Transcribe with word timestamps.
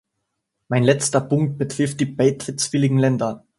Mein 0.67 0.81
letzter 0.83 1.21
Punkt 1.21 1.59
betrifft 1.59 1.99
die 1.99 2.07
beitrittswilligen 2.07 2.97
Länder. 2.97 3.45